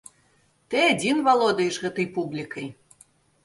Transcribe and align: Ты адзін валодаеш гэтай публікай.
Ты 0.73 0.79
адзін 0.93 1.21
валодаеш 1.29 1.79
гэтай 1.87 2.11
публікай. 2.19 2.67